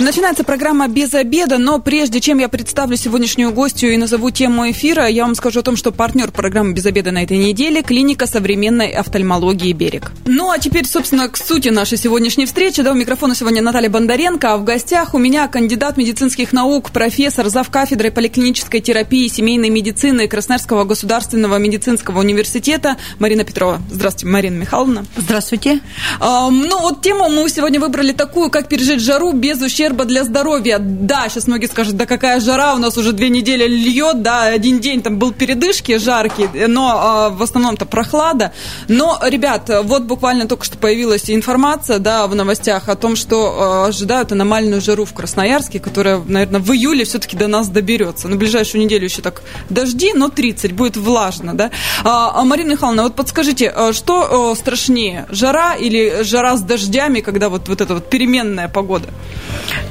[0.00, 5.08] Начинается программа «Без обеда», но прежде чем я представлю сегодняшнюю гостью и назову тему эфира,
[5.08, 8.90] я вам скажу о том, что партнер программы «Без обеда» на этой неделе– клиника современной
[8.92, 10.12] офтальмологии «Берег».
[10.24, 12.80] Ну, а теперь, собственно, к сути нашей сегодняшней встречи.
[12.80, 17.48] Да, у микрофона сегодня Наталья Бондаренко, а в гостях у меня кандидат медицинских наук, профессор,
[17.48, 17.68] зав.
[17.68, 23.82] кафедрой поликлинической терапии и семейной медицины Красноярского государственного медицинского университета Марина Петрова.
[23.90, 25.06] Здравствуйте, Марина Михайловна.
[25.16, 25.80] Здравствуйте.
[26.20, 30.24] А, ну, вот тему мы сегодня выбрали такую, как пережить жару без ущерба ущерба для
[30.24, 30.78] здоровья.
[30.78, 34.80] Да, сейчас многие скажут, да какая жара, у нас уже две недели льет, да, один
[34.80, 38.52] день там был передышки жаркие, но э, в основном-то прохлада.
[38.88, 43.88] Но, ребят, вот буквально только что появилась информация, да, в новостях о том, что э,
[43.88, 48.28] ожидают аномальную жару в Красноярске, которая, наверное, в июле все-таки до нас доберется.
[48.28, 51.70] На ближайшую неделю еще так дожди, но 30, будет влажно, да.
[52.04, 57.80] А, Марина Михайловна, вот подскажите, что страшнее, жара или жара с дождями, когда вот, вот
[57.80, 59.08] эта вот переменная погода?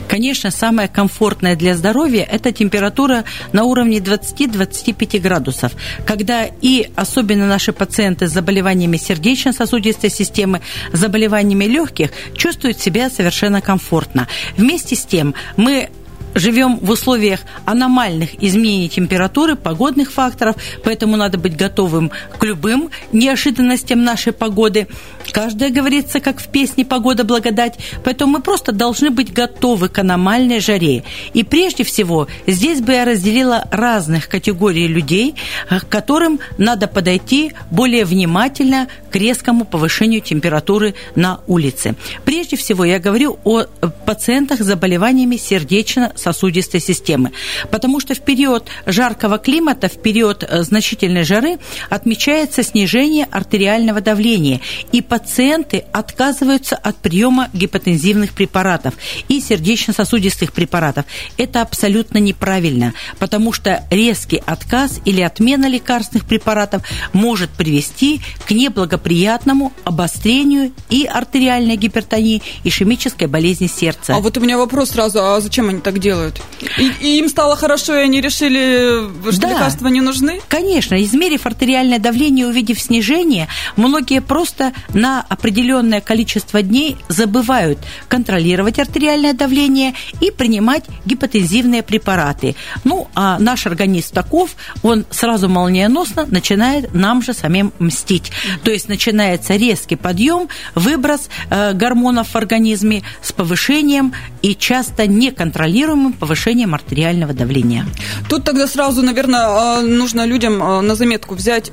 [0.07, 5.73] Конечно, самое комфортное для здоровья– это температура на уровне 20-25 градусов,
[6.05, 10.61] когда и особенно наши пациенты с заболеваниями сердечно-сосудистой системы,
[10.93, 14.27] заболеваниями легких чувствуют себя совершенно комфортно.
[14.55, 15.89] Вместе с тем мы
[16.35, 24.03] живем в условиях аномальных изменений температуры, погодных факторов, поэтому надо быть готовым к любым неожиданностям
[24.03, 24.87] нашей погоды.
[25.31, 30.59] Каждая говорится, как в песне «Погода благодать», поэтому мы просто должны быть готовы к аномальной
[30.59, 31.03] жаре.
[31.33, 35.35] И прежде всего, здесь бы я разделила разных категорий людей,
[35.69, 41.95] к которым надо подойти более внимательно к резкому повышению температуры на улице.
[42.25, 43.63] Прежде всего, я говорю о
[44.05, 47.31] пациентах с заболеваниями сердечно-сосудистой сосудистой системы.
[47.71, 51.57] Потому что в период жаркого климата, в период э, значительной жары
[51.89, 54.59] отмечается снижение артериального давления,
[54.91, 58.93] и пациенты отказываются от приема гипотензивных препаратов
[59.27, 61.05] и сердечно-сосудистых препаратов.
[61.37, 66.83] Это абсолютно неправильно, потому что резкий отказ или отмена лекарственных препаратов
[67.13, 74.15] может привести к неблагоприятному обострению и артериальной гипертонии, ишемической болезни сердца.
[74.15, 76.39] А вот у меня вопрос сразу, а зачем они так делают?
[76.77, 80.41] И, и им стало хорошо, и они решили, что да, лекарства не нужны?
[80.47, 81.01] Конечно.
[81.03, 89.93] Измерив артериальное давление, увидев снижение, многие просто на определенное количество дней забывают контролировать артериальное давление
[90.21, 92.55] и принимать гипотензивные препараты.
[92.83, 94.51] Ну, а наш организм таков,
[94.83, 98.31] он сразу молниеносно начинает нам же самим мстить.
[98.63, 106.13] То есть начинается резкий подъем, выброс э, гормонов в организме с повышением и часто неконтролируемым
[106.13, 107.85] повышением артериального давления.
[108.29, 111.71] Тут тогда сразу, наверное, нужно людям на заметку взять,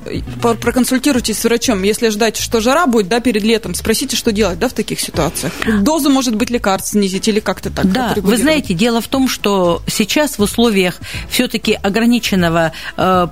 [0.61, 1.83] проконсультируйтесь с врачом.
[1.83, 5.53] Если ждать, что жара будет, да, перед летом, спросите, что делать, да, в таких ситуациях.
[5.81, 7.91] Дозу, может быть, лекарств снизить или как-то так.
[7.91, 10.99] Да, вы знаете, дело в том, что сейчас в условиях
[11.29, 13.27] все-таки ограниченного э,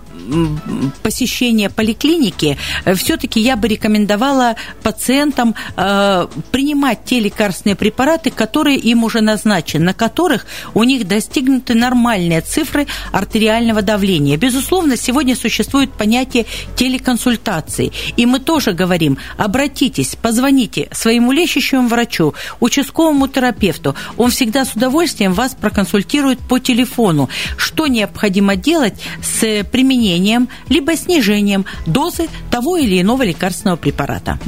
[1.04, 9.04] посещения поликлиники, э, все-таки я бы рекомендовала пациентам э, принимать те лекарственные препараты, которые им
[9.04, 14.38] уже назначены, на которых у них них достигнуты нормальные цифры артериального давления.
[14.38, 17.92] Безусловно, сегодня существует понятие телеконсультации.
[18.18, 19.83] И мы тоже говорим, обратитесь,
[20.22, 23.96] позвоните своему лечащему врачу, участковому терапевту.
[24.18, 31.66] Он всегда с удовольствием вас проконсультирует по телефону, что необходимо делать с применением либо снижением
[31.86, 34.40] дозы того или иного лекарственного препарата.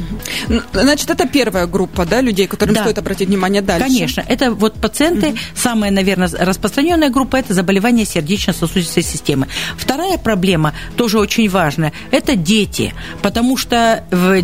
[0.71, 2.81] Значит, это первая группа да, людей, которым да.
[2.81, 3.87] стоит обратить внимание дальше.
[3.87, 5.37] Конечно, это вот пациенты, угу.
[5.55, 9.47] самые, наверное, распространенная группа– это заболевания сердечно-сосудистой системы.
[9.77, 14.41] Вторая проблема, тоже очень важная, это дети, потому что э,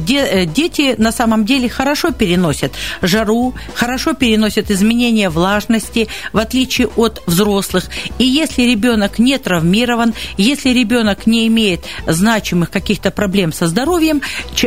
[0.81, 7.86] дети на самом деле хорошо переносят жару, хорошо переносят изменения влажности, в отличие от взрослых.
[8.18, 14.22] И если ребенок не травмирован, если ребенок не имеет значимых каких-то проблем со здоровьем,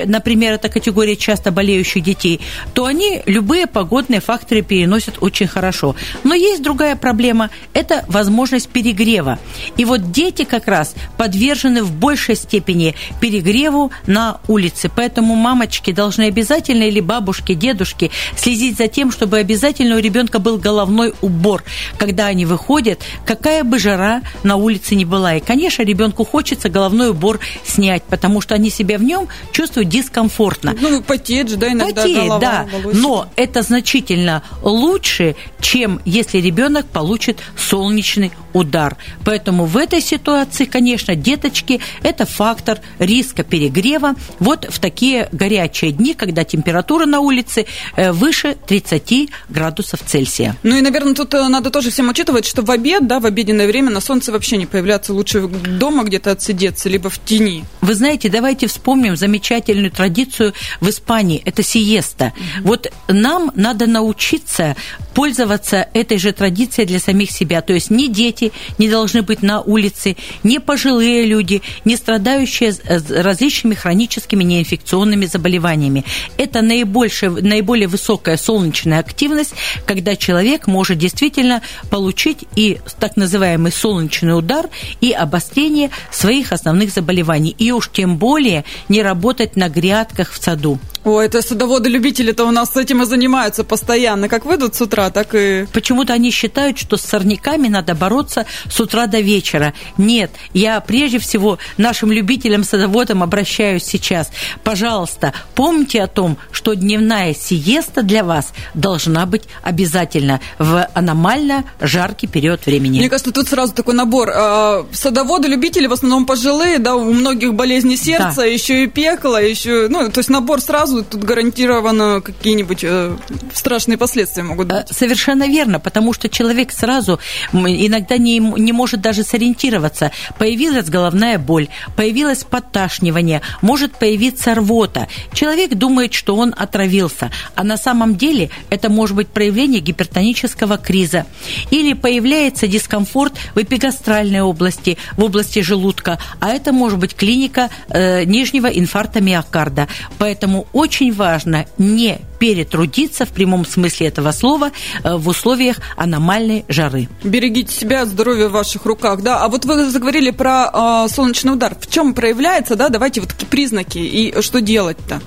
[0.07, 2.41] например, это категория часто болеющих детей,
[2.75, 5.95] то они любые погодные факторы переносят очень хорошо.
[6.23, 9.39] Но есть другая проблема– это возможность перегрева.
[9.77, 14.91] И вот дети как раз подвержены в большей степени перегреву на улице.
[14.95, 20.59] Поэтому мамочки должны обязательно, или бабушки, дедушки, следить за тем, чтобы обязательно у ребенка был
[20.59, 21.63] головной убор,
[21.99, 25.37] когда они выходят, какая бы жара на улице ни была.
[25.37, 30.77] И, конечно, ребенку хочется головной убор снять, потому что они себя в нем чувствуют дискомфортно.
[30.81, 32.67] Ну, потеет же, да, иногда потеет, голова, да.
[32.93, 38.97] Но это значительно лучше, чем если ребенок получит солнечный удар.
[39.25, 46.15] Поэтому в этой ситуации, конечно, деточки– это фактор риска перегрева вот в такие горячие дни,
[46.15, 47.67] когда температура на улице
[47.97, 50.57] э, выше 30 градусов Цельсия.
[50.63, 53.67] Ну и, наверное, тут э, надо тоже всем учитывать, что в обед, да, в обеденное
[53.67, 55.13] время на солнце вообще не появляться.
[55.13, 57.65] Лучше дома где-то отсидеться, либо в тени.
[57.81, 61.43] Вы знаете, давайте вспомним замечательную традицию в Испании.
[61.45, 62.25] Это сиеста.
[62.25, 62.63] Mm-hmm.
[62.63, 64.77] Вот нам надо научиться
[65.15, 67.63] пользоваться этой же традицией для самих себя.
[67.63, 68.44] То есть ни дети
[68.79, 72.75] не должны быть на улице, ни пожилые люди, не страдающие
[73.23, 76.05] различными хроническими неинфекционными заболеваниями.
[76.37, 79.55] Это наибольшая, наиболее высокая солнечная активность,
[79.87, 84.69] когда человек может действительно получить и так называемый солнечный удар,
[85.01, 87.55] и обострение своих основных заболеваний.
[87.59, 90.79] И уж тем более не работать на грядках в саду.
[91.05, 94.31] О, это садоводы-любители-то у нас с этим и занимаются постоянно.
[94.31, 95.67] Как выйдут с утра, так и...
[95.71, 98.34] Почему-то они считают, что с сорняками надо бороться
[98.69, 99.75] с утра до вечера.
[99.99, 104.31] Нет, я прежде всего нашим любителям-садоводам обращаюсь сейчас.
[104.63, 112.27] Пожалуйста, помните о том, что дневная сиеста для вас должна быть обязательно в аномально жаркий
[112.27, 112.99] период времени.
[112.99, 114.31] Мне кажется, тут сразу такой набор.
[114.35, 118.45] А, садоводы-любители в основном пожилые, да, у многих болезни сердца, да.
[118.45, 123.17] еще и пекло, еще, ну, то есть набор сразу тут гарантированно какие-нибудь э,
[123.53, 124.89] страшные последствия могут быть.
[124.91, 127.19] Совершенно верно, потому что человек сразу
[127.53, 130.11] иногда не, не может даже сориентироваться.
[130.39, 135.09] Появилась головная боль, появилось подташнивание, может появиться рвота.
[135.33, 141.27] Человек думает, что он отравился, а на самом деле это может быть проявление гипертонического криза.
[141.71, 148.25] Или появляется дискомфорт в эпигастральной области, в области желудка, а это может быть клиника э,
[148.25, 149.89] нижнего инфаркта миокарда.
[150.19, 154.71] Поэтому очень важно не перетрудиться в прямом смысле этого слова
[155.03, 157.09] э, в условиях аномальной жары.
[157.23, 159.43] Берегите себя, здоровье в ваших руках, да.
[159.43, 161.77] А вот вы заговорили про э, солнечный удар.
[161.81, 162.89] В чем проявляется, да?
[162.89, 165.21] Давайте вот такие признаки и что делать-то?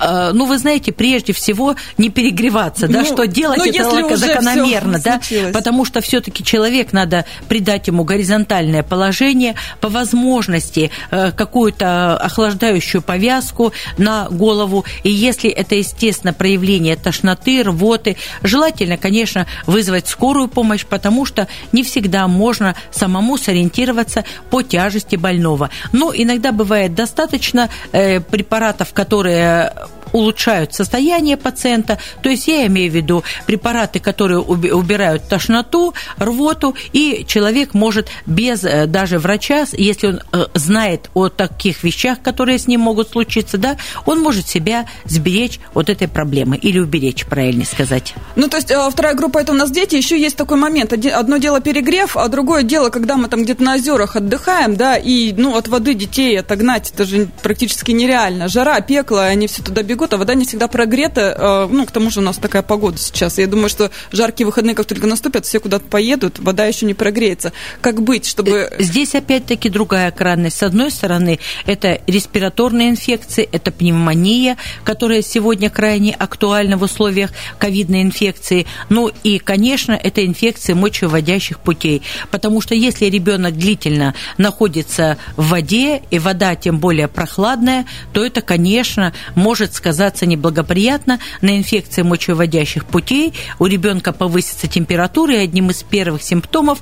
[0.00, 4.98] Э, ну, вы знаете, прежде всего не перегреваться, да, ну, что делать ну, это закономерно,
[4.98, 5.52] да, случилось.
[5.52, 13.72] потому что все-таки человек надо придать ему горизонтальное положение, по возможности э, какую-то охлаждающую повязку
[13.98, 18.16] на голову, и если это, естественно, проявляется проявления тошноты, рвоты.
[18.42, 25.68] Желательно, конечно, вызвать скорую помощь, потому что не всегда можно самому сориентироваться по тяжести больного.
[25.92, 29.70] Но иногда бывает достаточно э, препаратов, которые
[30.12, 31.98] улучшают состояние пациента.
[32.22, 38.64] То есть я имею в виду препараты, которые убирают тошноту, рвоту, и человек может без
[38.64, 43.58] э, даже врача, если он э, знает о таких вещах, которые с ним могут случиться,
[43.58, 48.14] да, он может себя сберечь от этой проблемы или уберечь, правильно сказать.
[48.36, 49.96] Ну, то есть э, вторая группа это у нас дети.
[49.96, 50.92] Еще есть такой момент.
[50.92, 55.32] Одно дело перегрев, а другое дело, когда мы там где-то на озерах отдыхаем, да, и
[55.32, 58.48] ну, от воды детей отогнать, это же практически нереально.
[58.48, 61.68] Жара, пекло, они все туда бегут, а вода не всегда прогрета.
[61.70, 63.38] Ну, к тому же у нас такая погода сейчас.
[63.38, 67.52] Я думаю, что жаркие выходные, как только наступят, все куда-то поедут, вода еще не прогреется.
[67.80, 68.68] Как быть, чтобы...
[68.70, 70.58] Э, здесь опять-таки другая крайность.
[70.58, 78.02] С одной стороны, это респираторные инфекции, это пневмония, которая сегодня крайне актуальна в условиях ковидной
[78.02, 78.66] инфекции.
[78.88, 82.02] Ну и, конечно, это инфекции мочевыводящих путей.
[82.30, 88.40] Потому что если ребенок длительно находится в воде, и вода тем более прохладная, то это,
[88.40, 93.34] конечно, может сказаться неблагоприятно на инфекции мочевыводящих путей.
[93.60, 96.80] У ребенка повысится температура, и одним из первых симптомов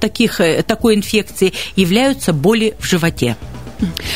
[0.00, 3.36] таких, э, такой инфекции являются боли в животе.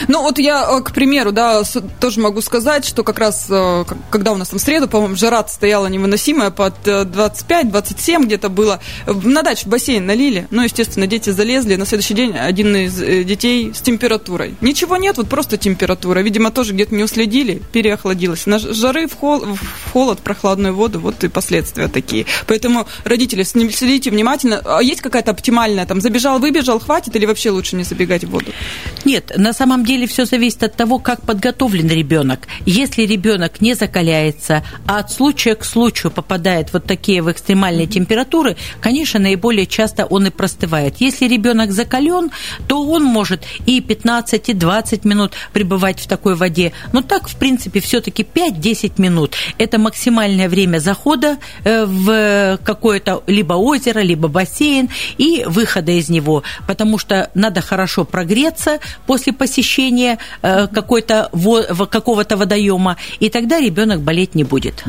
[0.08, 1.62] Ну, вот я, э, к примеру, да,
[2.00, 5.86] тоже могу сказать, что как раз, э, когда у нас там среду, по-моему, жара стояла
[5.86, 11.76] невыносимая, под 25-27 э, где-то было, на даче в бассейн налили, ну, естественно, дети залезли,
[11.76, 12.94] на следующий день один из
[13.24, 14.54] детей с температурой.
[14.60, 16.20] Ничего нет, вот просто температура.
[16.20, 18.46] Видимо, тоже где-то не уследили, переохладилась.
[18.46, 22.26] На жары в, хол, в холод, прохладную воду, вот и последствия такие.
[22.46, 24.62] Поэтому, родители, следите внимательно.
[24.64, 28.52] А есть какая-то оптимальная, там, забежал, выбежал, хватит, или вообще лучше не забегать в воду?
[29.04, 32.40] Нет, на самом деле все зависит от того, как подготовлен ребенок.
[32.66, 38.56] Если ребенок не закаляется, а от случая к случаю попадает вот такие в экстремальные температуры,
[38.80, 40.96] конечно, наиболее часто он и простывает.
[41.00, 42.30] Если ребенок закален,
[42.68, 46.72] то он может и 15, и 20 минут пребывать в такой воде.
[46.92, 49.34] Но так, в принципе, все-таки 5-10 минут.
[49.58, 56.42] Это максимальное время захода э, в какое-то либо озеро, либо бассейн и выхода из него.
[56.66, 61.30] Потому что надо хорошо прогреться после посещения э, какой-то
[61.90, 64.84] какого-то водоема, и тогда ребенок болеть не будет.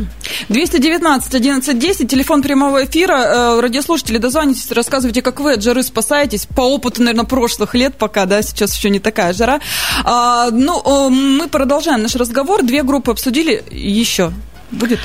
[0.49, 3.61] 219 11 10, телефон прямого эфира.
[3.61, 6.45] Радиослушатели, дозвонитесь, рассказывайте, как вы от жары спасаетесь.
[6.45, 9.59] По опыту, наверное, прошлых лет пока, да, сейчас еще не такая жара.
[10.03, 12.63] А, ну, мы продолжаем наш разговор.
[12.63, 14.31] Две группы обсудили еще
[14.71, 14.99] будет?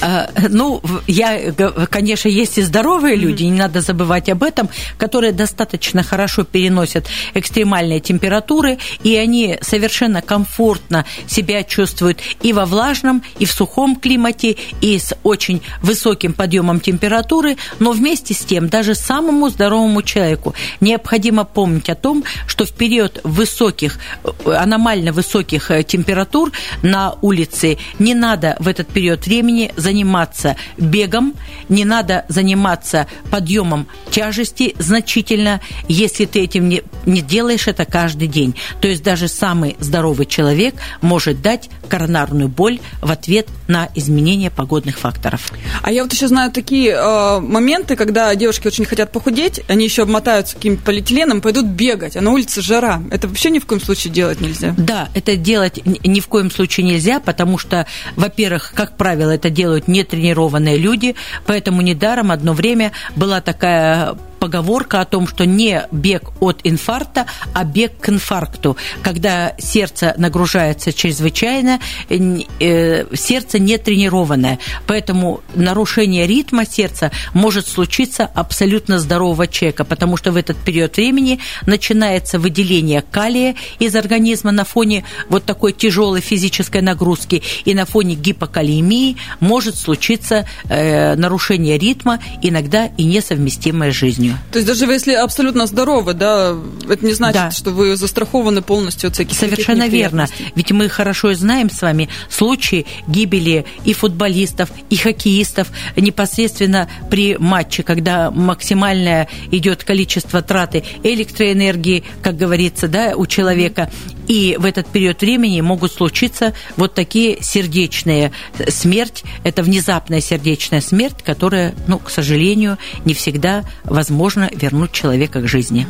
[0.00, 1.52] А, ну, я,
[1.90, 8.00] конечно, есть и здоровые люди, не надо забывать об этом, которые достаточно хорошо переносят экстремальные
[8.00, 14.98] температуры, и они совершенно комфортно себя чувствуют и во влажном, и в сухом климате, и
[14.98, 21.88] с очень высоким подъемом температуры, но вместе с тем даже самому здоровому человеку необходимо помнить
[21.88, 23.98] о том, что в период высоких,
[24.44, 31.32] аномально высоких э, температур на улице не надо в этот период период времени заниматься бегом,
[31.70, 38.54] не надо заниматься подъемом тяжести значительно, если ты этим не, не делаешь это каждый день.
[38.82, 44.98] То есть даже самый здоровый человек может дать коронарную боль в ответ на изменение погодных
[44.98, 45.52] факторов.
[45.82, 50.02] А я вот еще знаю такие э, моменты, когда девушки очень хотят похудеть, они еще
[50.02, 53.02] обмотаются каким-то полиэтиленом, пойдут бегать, а на улице жара.
[53.10, 54.74] Это вообще ни в коем случае делать нельзя.
[54.76, 57.86] Да, это делать ни в коем случае нельзя, потому что,
[58.16, 61.14] во-первых, как правило, это делают нетренированные люди,
[61.46, 67.64] поэтому недаром одно время была такая поговорка о том, что не бег от инфаркта, а
[67.64, 68.76] бег к инфаркту.
[69.02, 74.58] Когда сердце нагружается чрезвычайно, э, сердце не тренированное.
[74.86, 81.40] Поэтому нарушение ритма сердца может случиться абсолютно здорового человека, потому что в этот период времени
[81.66, 88.14] начинается выделение калия из организма на фоне вот такой тяжелой физической нагрузки и на фоне
[88.14, 94.38] гипокалемии может случиться э, нарушение ритма, иногда и несовместимое с жизнью жизнью.
[94.50, 96.56] То есть даже если абсолютно здоровы, да,
[96.88, 97.50] это не значит, да.
[97.50, 100.28] что вы застрахованы полностью от всяких Совершенно верно.
[100.54, 107.82] Ведь мы хорошо знаем с вами случаи гибели и футболистов, и хоккеистов непосредственно при матче,
[107.82, 113.90] когда максимальное идет количество траты электроэнергии, как говорится, да, у человека,
[114.28, 118.30] и в этот период времени могут случиться вот такие сердечные
[118.68, 119.24] смерть.
[119.42, 125.86] Это внезапная сердечная смерть, которая, ну, к сожалению, не всегда возможно вернуть человека к жизни.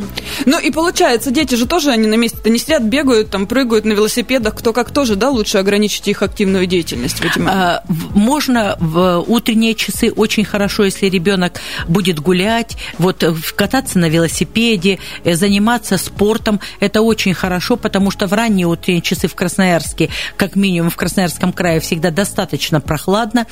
[0.46, 3.92] Ну и получается, дети же тоже они на месте-то не сидят, бегают, там прыгают на
[3.92, 7.50] велосипедах, кто как тоже, да, лучше ограничить их активную деятельность, видимо.
[7.52, 13.24] А, можно в утренние часы очень хорошо, если ребенок будет гулять, вот
[13.56, 19.28] кататься на велосипеде, э, заниматься спортом, это очень хорошо, потому что в ранние утренние часы
[19.28, 23.46] в Красноярске, как минимум в Красноярском крае, всегда достаточно прохладно.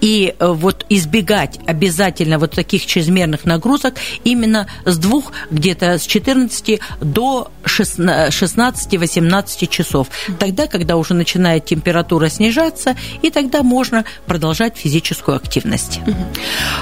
[0.00, 6.80] И э, вот избегать обязательно вот таких чрезмерных нагрузок именно с двух, где-то с 14
[7.00, 10.08] до 16-18 часов.
[10.38, 16.00] Тогда, когда уже начинает температура снижаться, и тогда можно продолжать физическую активность.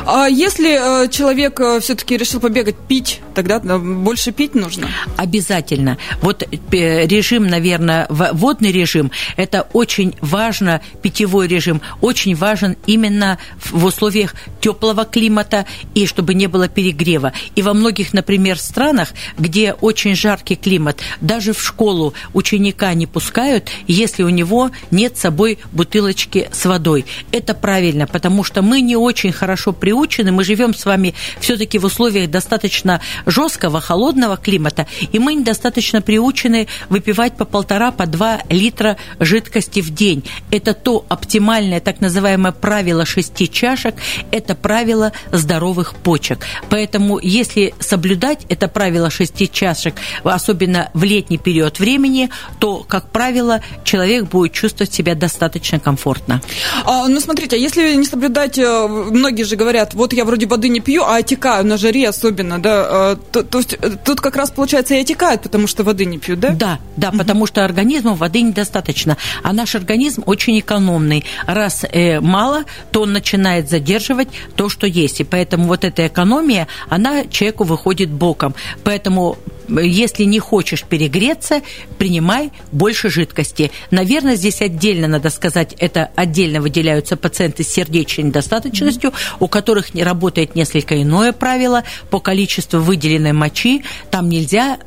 [0.07, 4.89] А если э, человек э, все-таки решил побегать, пить, тогда больше пить нужно?
[5.17, 5.99] Обязательно.
[6.23, 13.38] Вот режим режим, наверное, водный режим, это очень важно, питьевой режим, очень важен именно
[13.71, 17.33] в условиях теплого климата и чтобы не было перегрева.
[17.57, 23.69] И во многих, например, странах, где очень жаркий климат, даже в школу ученика не пускают,
[23.88, 27.05] если у него нет с собой бутылочки с водой.
[27.33, 31.85] Это правильно, потому что мы не очень хорошо приучены, мы живем с вами все-таки в
[31.85, 38.40] условиях достаточно жесткого, холодного климата, и мы недостаточно приучены выпивать выпивать по полтора, по два
[38.49, 40.25] литра жидкости в день.
[40.50, 43.95] Это то оптимальное так называемое правило шести чашек,
[44.31, 46.47] это правило здоровых почек.
[46.71, 53.61] Поэтому если соблюдать это правило шести чашек, особенно в летний период времени, то, как правило,
[53.85, 56.40] человек будет чувствовать себя достаточно комфортно.
[56.85, 60.69] А, ну, смотрите, а если не соблюдать, э, многие же говорят, вот я вроде воды
[60.69, 64.37] не пью, а отекаю на жаре особенно, да, а, то, то есть э, тут как
[64.37, 66.50] раз, получается, и отекают, потому что воды не пьют, да?
[66.50, 69.16] Да, да, потому что организму воды недостаточно.
[69.42, 71.25] А наш организм очень экономный.
[71.47, 75.21] Раз э, мало, то он начинает задерживать то, что есть.
[75.21, 78.54] И поэтому вот эта экономия, она человеку выходит боком.
[78.83, 81.62] Поэтому если не хочешь перегреться,
[81.99, 83.71] принимай больше жидкости.
[83.90, 89.37] Наверное, здесь отдельно надо сказать, это отдельно выделяются пациенты с сердечной недостаточностью, mm-hmm.
[89.40, 93.85] у которых не работает несколько иное правило по количеству выделенной мочи.
[94.11, 94.78] Там нельзя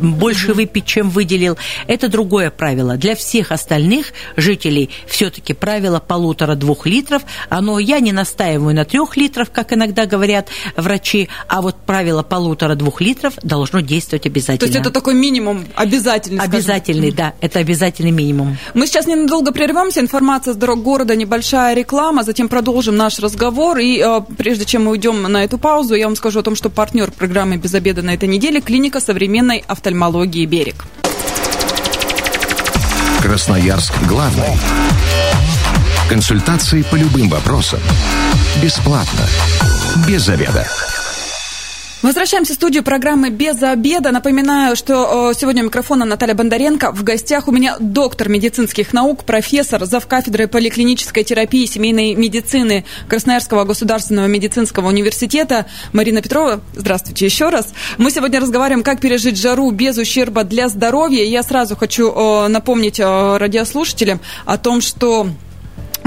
[0.00, 0.54] больше mm-hmm.
[0.54, 1.56] выпить, чем выделил.
[1.86, 2.96] Это другое правило.
[2.96, 7.22] Для всех остальных жителей все-таки правило полутора-двух литров.
[7.48, 13.00] Оно, я не настаиваю на трех литров, как иногда говорят врачи, а вот правило полутора-двух
[13.00, 14.58] литров должно действовать быть обязательно.
[14.58, 16.42] То есть это такой минимум обязательный?
[16.42, 17.16] Обязательный, скажем.
[17.16, 18.56] да, это обязательный минимум.
[18.74, 23.78] Мы сейчас ненадолго прервемся, информация с дорог города, небольшая реклама, затем продолжим наш разговор.
[23.78, 26.70] И э, прежде чем мы уйдем на эту паузу, я вам скажу о том, что
[26.70, 30.84] партнер программы «Без обеда» на этой неделе– клиника современной офтальмологии «Берег».
[33.22, 34.44] Красноярск главный.
[36.08, 37.80] Консультации по любым вопросам.
[38.62, 39.26] Бесплатно.
[40.06, 40.68] Без заведа.
[42.06, 44.12] Возвращаемся в студию программы «Без обеда».
[44.12, 46.92] Напоминаю, что сегодня у микрофона Наталья Бондаренко.
[46.92, 53.64] В гостях у меня доктор медицинских наук, профессор, завкафедры поликлинической терапии и семейной медицины Красноярского
[53.64, 56.60] государственного медицинского университета Марина Петрова.
[56.76, 57.74] Здравствуйте еще раз.
[57.98, 61.24] Мы сегодня разговариваем, как пережить жару без ущерба для здоровья.
[61.24, 65.26] Я сразу хочу напомнить радиослушателям о том, что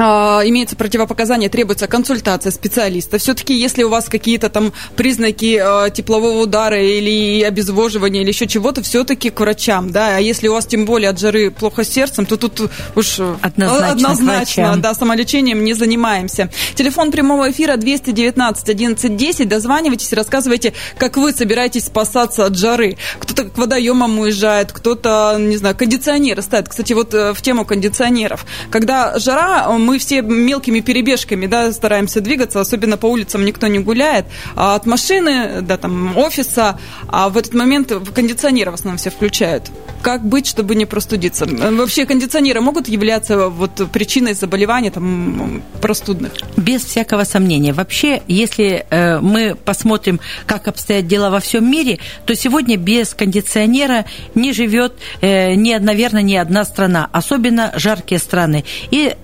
[0.01, 3.17] а, имеется противопоказание, требуется консультация специалиста.
[3.17, 8.81] Все-таки, если у вас какие-то там признаки э, теплового удара или обезвоживания или еще чего-то,
[8.81, 10.17] все-таки к врачам, да.
[10.17, 14.77] А если у вас тем более от жары плохо сердцем, то тут уж однозначно, однозначно
[14.77, 16.49] да, самолечением не занимаемся.
[16.75, 19.49] Телефон прямого эфира 219 11 10.
[19.49, 22.97] Дозванивайтесь, рассказывайте, как вы собираетесь спасаться от жары.
[23.19, 26.69] Кто-то к водоемам уезжает, кто-то, не знаю, кондиционеры ставит.
[26.69, 28.45] Кстати, вот э, в тему кондиционеров.
[28.69, 34.25] Когда жара, мы все мелкими перебежками, да, стараемся двигаться, особенно по улицам никто не гуляет,
[34.55, 36.77] а от машины, да, там, офиса,
[37.07, 39.71] а в этот момент кондиционеры в основном все включают.
[40.01, 41.45] Как быть, чтобы не простудиться?
[41.45, 46.33] Вообще кондиционеры могут являться вот причиной заболевания там, простудных?
[46.55, 47.73] Без всякого сомнения.
[47.73, 54.05] Вообще, если э, мы посмотрим, как обстоят дела во всем мире, то сегодня без кондиционера
[54.35, 58.63] не живет, э, ни, наверное, ни одна страна, особенно жаркие страны.
[58.91, 59.15] И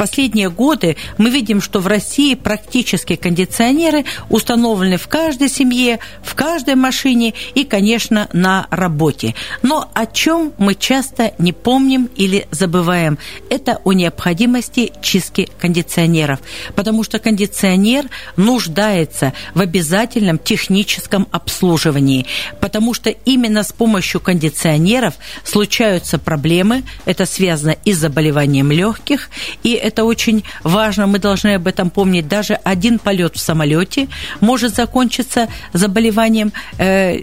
[0.00, 6.74] последние годы мы видим, что в России практически кондиционеры установлены в каждой семье, в каждой
[6.74, 9.34] машине и, конечно, на работе.
[9.60, 13.18] Но о чем мы часто не помним или забываем,
[13.50, 16.40] это о необходимости чистки кондиционеров,
[16.74, 22.24] потому что кондиционер нуждается в обязательном техническом обслуживании,
[22.58, 29.28] потому что именно с помощью кондиционеров случаются проблемы, это связано и с заболеванием легких,
[29.62, 32.28] и это очень важно, мы должны об этом помнить.
[32.28, 34.08] Даже один полет в самолете
[34.40, 37.22] может закончиться заболеванием, э,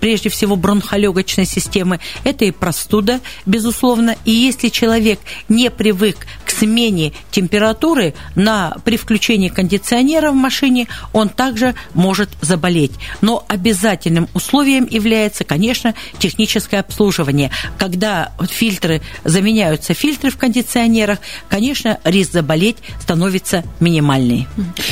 [0.00, 2.00] прежде всего, бронхолегочной системы.
[2.24, 4.16] Это и простуда, безусловно.
[4.24, 6.16] И если человек не привык
[6.46, 12.92] к смене температуры на, при включении кондиционера в машине, он также может заболеть.
[13.20, 17.50] Но обязательным условием является, конечно, техническое обслуживание.
[17.78, 21.18] Когда фильтры заменяются фильтры в кондиционерах,
[21.50, 24.46] конечно, риск заболеть становится минимальный.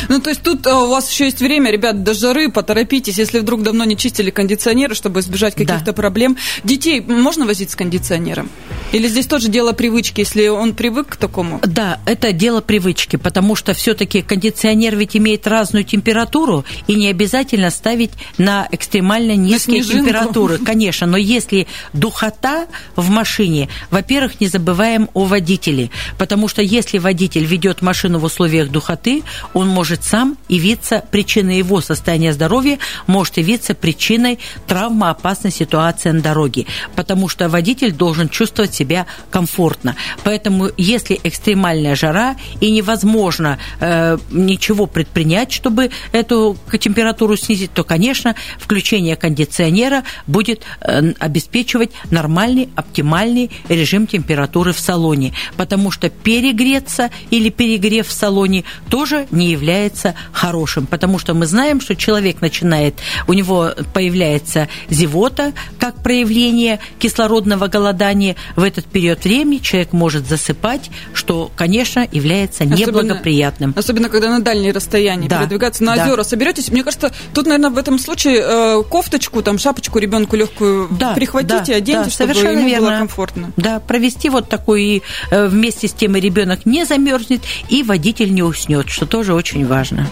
[0.09, 3.41] Ну, то есть тут а, у вас еще есть время, ребят, до жары, поторопитесь, если
[3.41, 5.93] вдруг давно не чистили кондиционеры, чтобы избежать каких-то да.
[5.93, 6.37] проблем.
[6.65, 8.51] Детей можно возить с кондиционером?
[8.93, 11.61] Или здесь тоже дело привычки, если он привык к такому?
[11.65, 17.71] Да, это дело привычки, потому что все-таки кондиционер ведь имеет разную температуру, и не обязательно
[17.71, 20.59] ставить на экстремально низкие на температуры.
[20.65, 27.45] Конечно, но если духота в машине, во-первых, не забываем о водителе, потому что если водитель
[27.45, 29.23] ведет машину в условиях духоты,
[29.53, 36.67] он может сам явиться причиной его состояния здоровья, может явиться причиной травмоопасной ситуации на дороге,
[36.95, 39.97] потому что водитель должен чувствовать себя комфортно.
[40.25, 48.35] Поэтому, если экстремальная жара и невозможно э, ничего предпринять, чтобы эту температуру снизить, то, конечно,
[48.59, 57.11] включение кондиционера будет э, обеспечивать нормальный, оптимальный режим температуры в салоне, потому что перегреться перегреться
[57.31, 62.97] или перегрев в салоне тоже не является хорошим, потому что мы знаем, что человек начинает,
[63.27, 68.37] у него появляется зевота как проявление кислородного голодания.
[68.57, 73.71] В этот период времени человек может засыпать, что, конечно, является неблагоприятным.
[73.77, 76.17] Особенно, особенно когда на дальние расстояния да, передвигаться на озера.
[76.17, 76.25] Да.
[76.25, 81.15] Соберетесь, мне кажется, тут, наверное, в этом случае э, кофточку, там, шапочку ребенку легкую да,
[81.15, 82.89] прихватите, да, оденьте, да, чтобы ему верно.
[82.89, 83.53] было комфортно.
[83.57, 88.35] Да, провести вот такой и э, вместе с тем и ребенок не замерзнет, и водитель
[88.35, 90.11] не уснет, что тоже очень важно.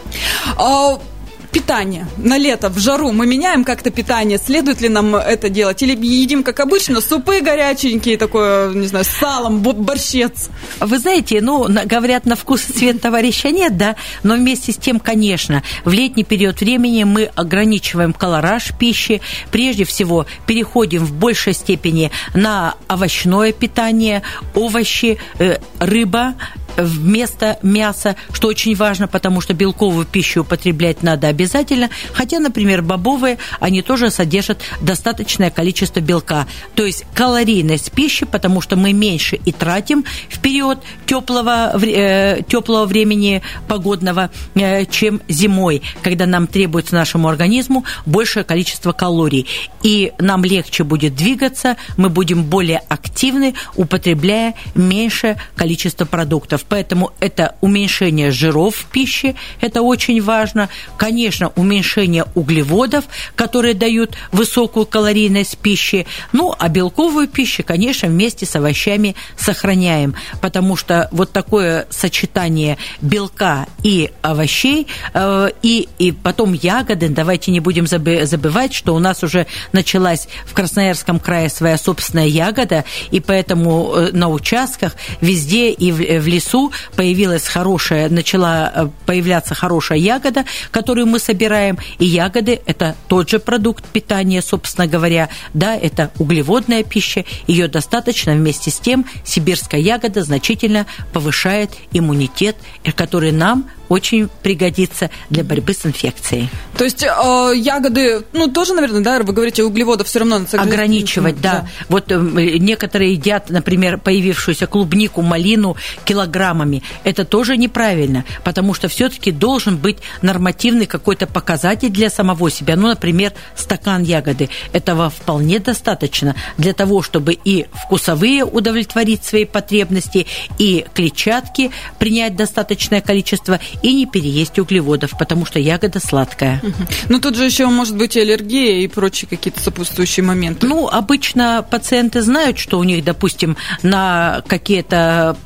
[1.55, 4.41] Питание на лето, в жару, мы меняем как-то питание?
[4.45, 5.81] Следует ли нам это делать?
[5.85, 10.51] Или едим, как обычно, супы горяченькие, такое, не знаю, с салом, борщец?
[10.81, 14.99] Вы знаете, ну, говорят, на вкус и цвет товарища нет, да, но вместе с тем,
[14.99, 19.21] конечно, в летний период времени мы ограничиваем колораж пищи,
[19.53, 24.23] прежде всего переходим в большей степени на овощное питание,
[24.57, 26.35] овощи, э, рыба,
[26.77, 31.91] вместо мяса, что очень важно, потому что белковую пищу употреблять надо обязательно.
[32.13, 36.47] Хотя, например, бобовые, они тоже содержат достаточное количество белка.
[36.75, 42.87] То есть калорийность пищи, потому что мы меньше и тратим в период теплого, э, теплого
[42.87, 49.47] времени погодного, э, чем зимой, когда нам требуется нашему организму большее количество калорий.
[49.83, 56.64] И нам легче будет двигаться, мы будем более активны, употребляя меньшее количество продуктов.
[56.69, 60.69] Поэтому это уменьшение жиров в пище, это очень важно.
[60.97, 63.05] Конечно, уменьшение углеводов,
[63.37, 66.07] которые дают высокую калорийность пищи.
[66.33, 73.67] Ну, а белковую пищу, конечно, вместе с овощами сохраняем, потому что вот такое сочетание белка
[73.83, 79.47] и овощей, э, и, и потом ягоды, давайте не будем забывать, что у нас уже
[79.73, 85.97] началась в Красноярском крае своя собственная ягода, и поэтому э, на участках везде и в,
[85.97, 86.54] в лесу
[86.97, 93.39] появилась хорошая, начала э, появляться хорошая ягода, которую мы собираем, и ягоды– это тот же
[93.39, 99.07] продукт питания, собственно говоря, да, это углеводная пища, ее достаточно, вместе с тем.
[99.25, 102.57] Сибирская ягода значительно повышает иммунитет,
[102.97, 106.49] который нам очень пригодится для борьбы с инфекцией.
[106.77, 111.41] То есть э, ягоды, ну, тоже, наверное, да, вы говорите, углеводов все равно надо Ограничивать,
[111.41, 111.53] да.
[111.53, 111.69] да.
[111.89, 116.83] Вот э, некоторые едят, например, появившуюся клубнику, малину килограммами.
[117.05, 122.77] Это тоже неправильно, потому что все-таки должен быть нормативный какой-то показатель для самого себя.
[122.77, 124.51] Ну, например, стакан ягоды.
[124.73, 130.27] Этого вполне достаточно для того, чтобы и вкусовые удовлетворить свои потребности,
[130.59, 136.63] и клетчатки принять достаточное количество, и не переесть углеводов, потому что ягода сладкая.
[137.09, 140.67] Ну, тут же еще может быть аллергия и прочие какие-то сопутствующие моменты.
[140.67, 145.37] Ну, обычно пациенты знают, что у них, допустим, на какие-то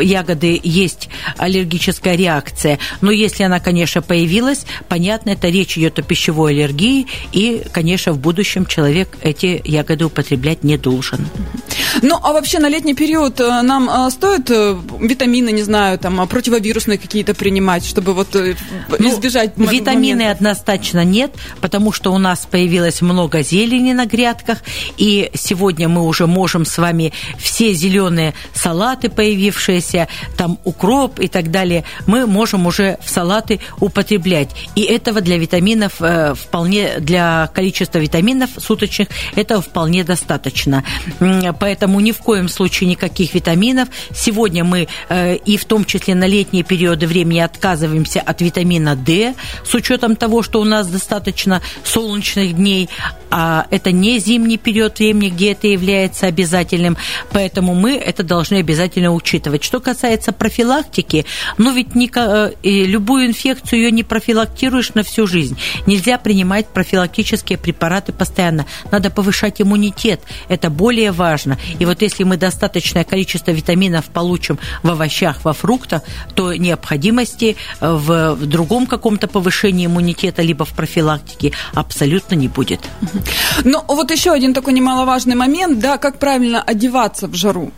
[0.00, 1.08] ягоды есть
[1.38, 2.78] аллергическая реакция.
[3.00, 8.18] Но если она, конечно, появилась, понятно, это речь идет о пищевой аллергии, и, конечно, в
[8.18, 11.26] будущем человек эти ягоды употреблять не должен.
[12.08, 16.28] Ну, а вообще на летний период э, нам э, стоит э, витамины, не знаю, там,
[16.28, 20.30] противовирусные какие-то принимать, чтобы вот ну, избежать Витамины момента?
[20.30, 24.58] однозначно нет, потому что у нас появилось много зелени на грядках,
[24.96, 31.50] и сегодня мы уже можем с вами все зеленые салаты появившиеся, там укроп и так
[31.50, 34.50] далее, мы можем уже в салаты употреблять.
[34.76, 36.00] И этого для витаминов
[36.38, 40.84] вполне, для количества витаминов суточных, этого вполне достаточно.
[41.58, 43.88] Поэтому поэтому ни в коем случае никаких витаминов.
[44.14, 49.34] Сегодня мы э, и в том числе на летние периоды времени отказываемся от витамина D,
[49.64, 52.88] с учетом того, что у нас достаточно солнечных дней,
[53.30, 56.96] а это не зимний период времени, где это является обязательным,
[57.32, 59.64] поэтому мы это должны обязательно учитывать.
[59.64, 61.24] Что касается профилактики,
[61.58, 65.56] ну ведь не, э, любую инфекцию ее не профилактируешь на всю жизнь.
[65.86, 68.66] Нельзя принимать профилактические препараты постоянно.
[68.90, 70.20] Надо повышать иммунитет.
[70.48, 71.58] Это более важно.
[71.78, 76.02] И вот если мы достаточное количество витаминов получим в овощах, во фруктах,
[76.34, 82.80] то необходимости э, в, в другом каком-то повышении иммунитета либо в профилактике абсолютно не будет.
[83.64, 87.72] Ну, вот еще один такой немаловажный момент, да, как правильно одеваться в жару.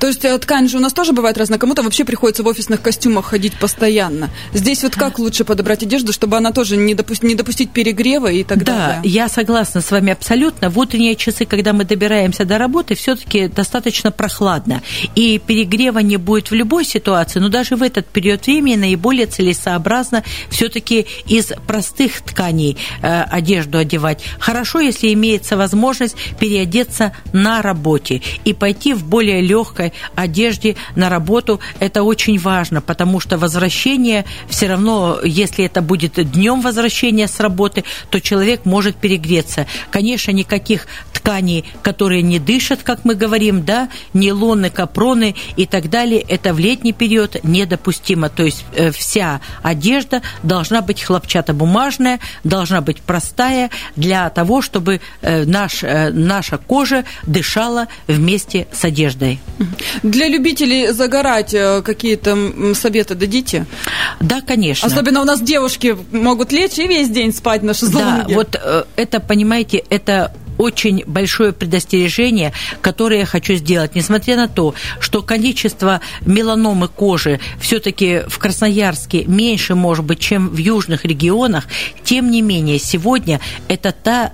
[0.00, 1.58] То есть э, ткань же у нас тоже бывает разная.
[1.58, 4.30] Кому-то вообще приходится в офисных костюмах ходить постоянно.
[4.52, 8.44] Здесь вот как лучше подобрать одежду, чтобы она тоже не, допу- не допустить перегрева и
[8.44, 9.00] так да, далее?
[9.02, 10.70] Да, я согласна с вами абсолютно.
[10.70, 14.82] В утренние часы, когда мы добираемся до работы, все-таки достаточно прохладно.
[15.14, 20.24] И перегрева не будет в любой ситуации, но даже в этот период времени наиболее целесообразно
[20.50, 24.22] все-таки из простых тканей э, одежду одевать.
[24.38, 31.08] Хорошо, если имеется возможность переодеться на работе и пойти в более легкое легкой одежде на
[31.08, 31.60] работу.
[31.80, 37.84] Это очень важно, потому что возвращение все равно, если это будет днем возвращения с работы,
[38.10, 39.66] то человек может перегреться.
[39.90, 46.20] Конечно, никаких тканей, которые не дышат, как мы говорим, да, нейлоны, капроны и так далее,
[46.20, 48.28] это в летний период недопустимо.
[48.28, 55.44] То есть э, вся одежда должна быть хлопчатобумажная, должна быть простая для того, чтобы э,
[55.44, 59.40] наш, э, наша кожа дышала вместе с одеждой.
[60.02, 63.66] Для любителей загорать какие-то советы дадите?
[64.20, 64.86] Да, конечно.
[64.86, 68.24] Особенно у нас девушки могут лечь и весь день спать на шезлонге.
[68.28, 68.60] Да, вот
[68.96, 73.96] это, понимаете, это очень большое предостережение, которое я хочу сделать.
[73.96, 80.56] Несмотря на то, что количество меланомы кожи все-таки в Красноярске меньше, может быть, чем в
[80.56, 81.64] южных регионах,
[82.04, 84.32] тем не менее, сегодня это та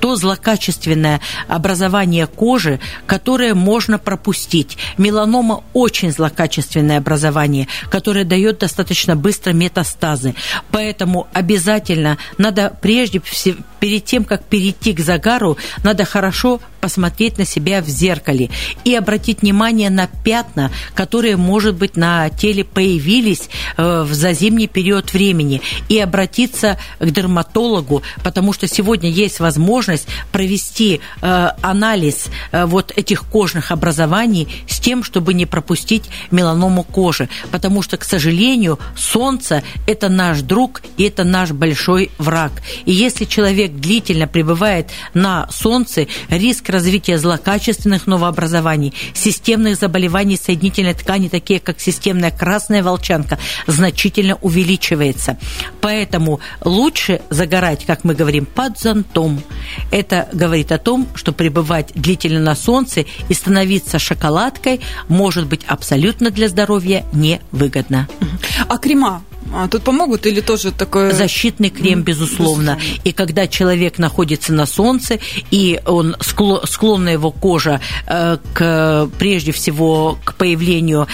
[0.00, 4.76] то злокачественное образование кожи, которое можно пропустить.
[4.98, 10.34] Меланома очень злокачественное образование, которое дает достаточно быстро метастазы.
[10.70, 17.44] Поэтому обязательно надо прежде всего, перед тем, как перейти к загару, надо хорошо посмотреть на
[17.44, 18.48] себя в зеркале
[18.84, 25.12] и обратить внимание на пятна, которые, может быть, на теле появились э, в зазимний период
[25.12, 32.92] времени, и обратиться к дерматологу, потому что сегодня есть возможность провести э, анализ э, вот
[32.94, 39.64] этих кожных образований с тем, чтобы не пропустить меланому кожи, потому что, к сожалению, солнце–
[39.88, 42.52] это наш друг и это наш большой враг.
[42.84, 51.28] И если человек длительно пребывает на солнце, риск развития злокачественных новообразований, системных заболеваний соединительной ткани,
[51.28, 55.38] такие как системная красная волчанка, значительно увеличивается.
[55.80, 59.42] Поэтому лучше загорать, как мы говорим, под зонтом.
[59.90, 66.30] Это говорит о том, что пребывать длительно на солнце и становиться шоколадкой может быть абсолютно
[66.30, 68.06] для здоровья невыгодно.
[68.68, 71.12] А крема а тут помогут или тоже такое...
[71.12, 72.76] Защитный крем, безусловно.
[72.76, 73.00] безусловно.
[73.04, 75.18] И когда человек находится на солнце,
[75.50, 81.06] и он склонна его кожа э, к, прежде всего к появлению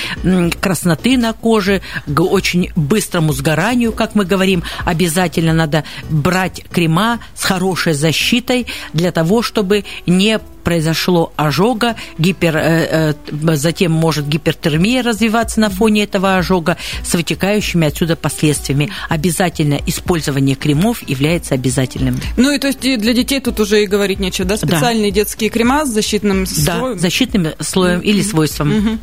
[0.61, 7.45] красноты на коже, к очень быстрому сгоранию, как мы говорим, обязательно надо брать крема с
[7.45, 15.61] хорошей защитой для того, чтобы не произошло ожога, гипер, э, э, затем может гипертермия развиваться
[15.61, 18.91] на фоне этого ожога с вытекающими отсюда последствиями.
[19.09, 22.21] Обязательно использование кремов является обязательным.
[22.37, 24.57] Ну и то есть для детей тут уже и говорить нечего, да?
[24.57, 25.17] Специальные да.
[25.17, 26.95] детские крема с защитным слоем?
[26.95, 28.05] Да, защитным слоем mm-hmm.
[28.05, 28.73] или свойством.
[28.73, 28.99] Mm-hmm.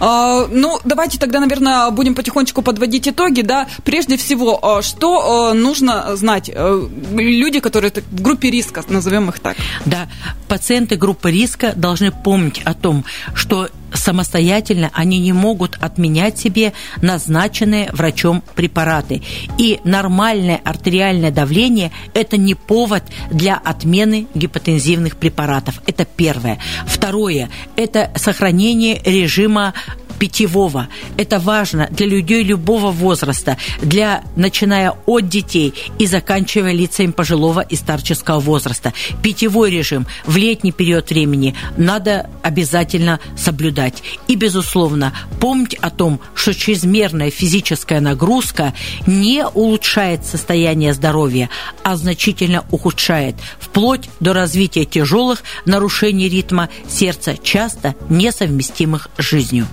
[0.00, 3.66] А, ну, давайте тогда, наверное, будем потихонечку подводить итоги, да.
[3.84, 9.56] Прежде всего, а, что а, нужно знать люди, которые в группе риска, назовем их так?
[9.84, 10.08] Да,
[10.48, 16.72] пациенты группы риска должны помнить о том, что самостоятельно они не могут отменять себе
[17.02, 19.22] назначенные врачом препараты.
[19.58, 25.80] И нормальное артериальное давление– это не повод для отмены гипотензивных препаратов.
[25.86, 26.58] Это первое.
[26.86, 29.74] Второе– это сохранение режима
[30.20, 30.88] питьевого.
[31.16, 37.74] Это важно для людей любого возраста, для, начиная от детей и заканчивая лицами пожилого и
[37.74, 38.92] старческого возраста.
[39.22, 44.02] Питьевой режим в летний период времени надо обязательно соблюдать.
[44.28, 48.74] И, безусловно, помнить о том, что чрезмерная физическая нагрузка
[49.06, 51.48] не улучшает состояние здоровья,
[51.82, 59.66] а значительно ухудшает, вплоть до развития тяжелых нарушений ритма сердца, часто несовместимых с жизнью.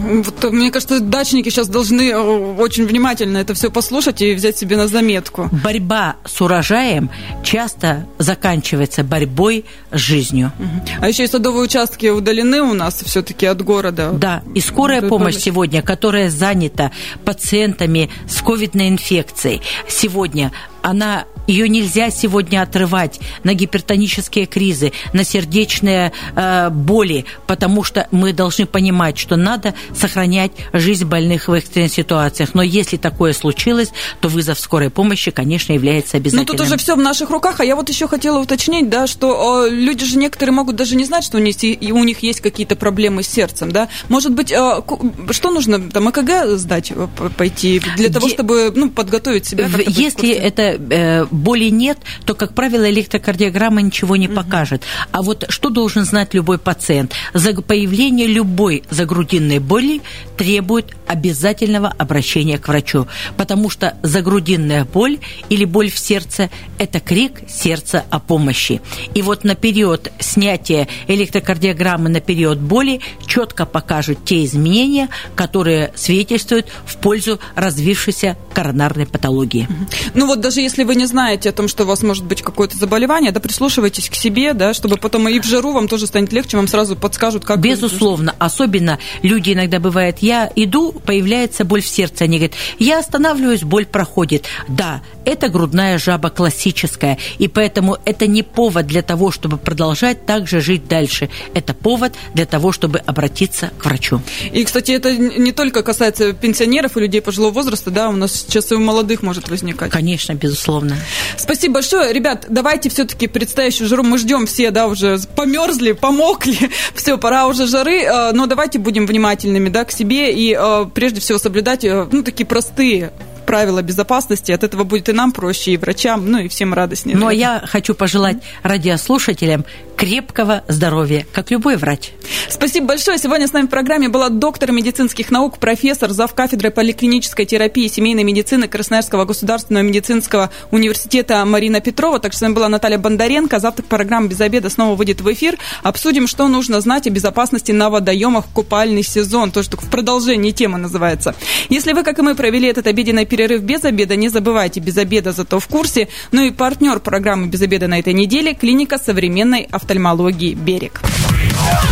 [0.00, 4.76] Вот, мне кажется, дачники сейчас должны э, очень внимательно это все послушать и взять себе
[4.76, 5.48] на заметку.
[5.52, 7.10] Борьба с урожаем
[7.42, 10.52] часто заканчивается борьбой с жизнью.
[11.00, 14.10] А еще и садовые участки удалены у нас все-таки от города.
[14.12, 16.90] Да, и скорая помощь, помощь сегодня, которая занята
[17.24, 20.52] пациентами с ковидной инфекцией, сегодня
[20.82, 28.32] она ее нельзя сегодня отрывать на гипертонические кризы, на сердечные э, боли, потому что мы
[28.32, 32.50] должны понимать, что надо сохранять жизнь больных в экстренных ситуациях.
[32.54, 36.46] Но если такое случилось, то вызов скорой помощи, конечно, является обязательным.
[36.46, 37.60] Ну, тут уже все в наших руках.
[37.60, 41.04] А я вот еще хотела уточнить, да, что э, люди же некоторые могут даже не
[41.04, 43.88] знать, что у них, у них есть какие-то проблемы с сердцем, да.
[44.08, 44.82] Может быть, э,
[45.30, 49.68] что нужно, там, ЭКГ сдать, э, пойти для того, чтобы ну, подготовить себя?
[49.86, 54.82] Если это э, боли нет, то, как правило, электрокардиограмма ничего не покажет.
[55.12, 57.12] А вот что должен знать любой пациент?
[57.32, 60.00] За появление любой загрудинной боли
[60.36, 65.18] требует обязательного обращения к врачу, потому что загрудинная боль
[65.48, 68.80] или боль в сердце– это крик сердца о помощи.
[69.14, 76.66] И вот на период снятия электрокардиограммы на период боли четко покажут те изменения, которые свидетельствуют
[76.86, 79.68] в пользу развившейся коронарной патологии.
[80.14, 82.76] Ну вот даже если вы не знаете о том, что у вас может быть какое-то
[82.76, 86.56] заболевание, да, прислушивайтесь к себе, да, чтобы потом и в жару вам тоже станет легче,
[86.56, 87.60] вам сразу подскажут, как...
[87.60, 88.34] Безусловно.
[88.38, 93.86] Особенно люди иногда бывает, я иду, появляется боль в сердце, они говорят, я останавливаюсь, боль
[93.86, 94.44] проходит.
[94.68, 100.46] Да, это грудная жаба классическая, и поэтому это не повод для того, чтобы продолжать так
[100.46, 101.30] же жить дальше.
[101.54, 104.20] Это повод для того, чтобы обратиться к врачу.
[104.52, 108.72] И, кстати, это не только касается пенсионеров и людей пожилого возраста, да, у нас сейчас
[108.72, 109.90] и у молодых может возникать.
[109.90, 110.96] Конечно, безусловно.
[111.36, 112.12] Спасибо большое.
[112.12, 116.70] Ребят, давайте все-таки предстоящую жару мы ждем все, да, уже померзли, помокли.
[116.94, 121.20] Все, пора уже жары, э, но давайте будем внимательными, да, к себе и э, прежде
[121.20, 123.12] всего соблюдать, э, ну, такие простые
[123.44, 124.52] правила безопасности.
[124.52, 127.16] От этого будет и нам проще, и врачам, ну и всем радостнее.
[127.16, 129.64] Но я хочу пожелать радиослушателям
[129.96, 132.10] крепкого здоровья, как любой врач.
[132.48, 133.18] Спасибо большое.
[133.18, 136.34] Сегодня с нами в программе была доктор медицинских наук, профессор, зав.
[136.34, 142.18] кафедрой поликлинической терапии и семейной медицины Красноярского государственного медицинского университета Марина Петрова.
[142.18, 143.58] Так что с вами была Наталья Бондаренко.
[143.58, 145.58] Завтра программа «Без обеда» снова выйдет в эфир.
[145.82, 149.50] Обсудим, что нужно знать о безопасности на водоемах в купальный сезон.
[149.50, 151.34] Тоже в продолжении темы называется.
[151.68, 155.32] Если вы, как и мы, провели этот обеденный перерыв без обеда, не забывайте, без обеда
[155.32, 156.08] зато в курсе.
[156.32, 161.02] Ну и партнер программы «Без обеда» на этой неделе– клиника современной офтальмологии «Берег».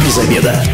[0.03, 0.65] Без обеда.